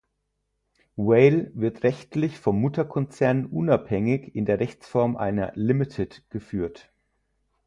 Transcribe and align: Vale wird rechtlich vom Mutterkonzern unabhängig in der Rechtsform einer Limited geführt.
Vale 0.95 1.51
wird 1.53 1.83
rechtlich 1.83 2.39
vom 2.39 2.59
Mutterkonzern 2.59 3.45
unabhängig 3.45 4.33
in 4.35 4.45
der 4.45 4.59
Rechtsform 4.59 5.15
einer 5.15 5.51
Limited 5.53 6.23
geführt. 6.31 6.89